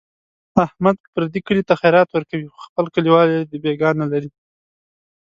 [0.65, 4.29] احمد پردي کلي ته خیرات ورکوي، خو خپل کلیوال یې دبیګاه نه لري.